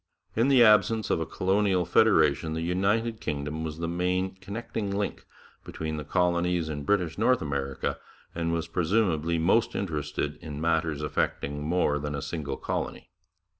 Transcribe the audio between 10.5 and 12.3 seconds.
matters affecting more than a